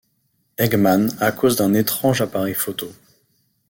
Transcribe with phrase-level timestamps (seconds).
[0.57, 2.91] Eggman, à cause d'un étrange appareil photo.